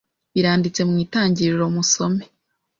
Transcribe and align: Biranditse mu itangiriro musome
Biranditse 0.33 0.81
mu 0.89 0.95
itangiriro 1.05 1.63
musome 1.75 2.23